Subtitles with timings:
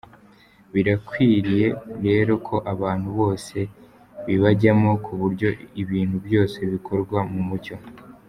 [0.73, 1.67] Birakwiriye
[2.05, 3.57] rero ko abantu bose
[4.25, 5.49] bibajyamo ku buryo
[5.81, 7.75] ibintu byose bikorwa mu mucyo.